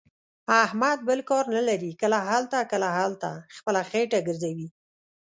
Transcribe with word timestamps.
احمد 0.63 0.97
بل 1.07 1.19
کار 1.29 1.45
نه 1.55 1.61
لري. 1.69 1.91
کله 2.01 2.19
هلته، 2.29 2.57
کله 2.71 2.89
هلته، 2.97 3.31
خپله 3.57 3.81
خېټه 3.89 4.19
ګرځوي. 4.27 4.67